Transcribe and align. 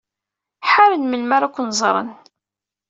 Ḥaren 0.71 1.03
melmi 1.07 1.33
ara 1.37 1.53
ken-ẓren. 1.55 2.09